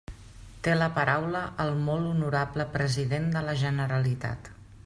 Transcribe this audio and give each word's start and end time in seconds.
Té 0.67 0.71
la 0.77 0.87
paraula 0.95 1.43
el 1.65 1.69
molt 1.83 2.09
honorable 2.13 2.67
president 2.79 3.31
de 3.37 3.45
la 3.51 3.59
Generalitat. 3.67 4.55